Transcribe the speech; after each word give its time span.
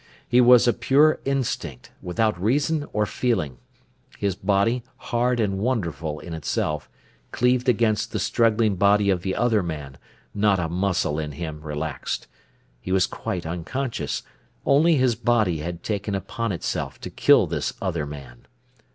He 0.27 0.41
was 0.41 0.67
a 0.67 0.73
pure 0.73 1.19
instinct, 1.25 1.91
without 2.01 2.41
reason 2.41 2.87
or 2.91 3.05
feeling. 3.05 3.57
His 4.17 4.33
body, 4.33 4.81
hard 4.97 5.39
and 5.39 5.59
wonderful 5.59 6.19
in 6.19 6.33
itself, 6.33 6.89
cleaved 7.31 7.69
against 7.69 8.11
the 8.11 8.17
struggling 8.17 8.77
body 8.77 9.11
of 9.11 9.21
the 9.21 9.35
other 9.35 9.61
man; 9.61 9.99
not 10.33 10.57
a 10.59 10.67
muscle 10.69 11.19
in 11.19 11.33
him 11.33 11.61
relaxed. 11.61 12.25
He 12.79 12.91
was 12.91 13.05
quite 13.05 13.45
unconscious, 13.45 14.23
only 14.65 14.95
his 14.95 15.13
body 15.13 15.59
had 15.59 15.83
taken 15.83 16.15
upon 16.15 16.51
itself 16.51 16.99
to 17.01 17.11
kill 17.11 17.45
this 17.45 17.73
other 17.79 18.07
man. 18.07 18.47